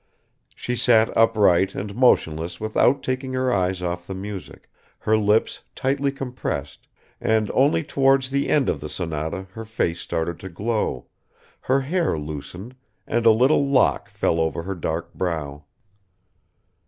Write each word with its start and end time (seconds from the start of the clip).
She 0.55 0.75
sat 0.75 1.15
upright 1.15 1.75
and 1.75 1.93
motionless 1.95 2.59
without 2.59 3.03
taking 3.03 3.33
her 3.33 3.53
eyes 3.53 3.83
off 3.83 4.07
the 4.07 4.15
music, 4.15 4.67
her 4.97 5.15
lips 5.15 5.61
tightly 5.75 6.11
compressed, 6.11 6.87
and 7.21 7.51
only 7.53 7.83
towards 7.83 8.31
the 8.31 8.49
end 8.49 8.67
of 8.67 8.79
the 8.81 8.89
sonata 8.89 9.45
her 9.51 9.63
face 9.63 10.01
started 10.01 10.39
to 10.39 10.49
glow, 10.49 11.05
her 11.59 11.81
hair 11.81 12.17
loosened 12.17 12.73
and 13.05 13.27
a 13.27 13.31
little 13.31 13.67
lock 13.67 14.09
fell 14.09 14.39
over 14.39 14.63
her 14.63 14.73
dark 14.73 15.13
brow. 15.13 15.65